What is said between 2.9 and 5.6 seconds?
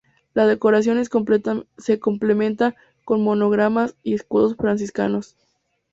con monogramas y escudos franciscanos.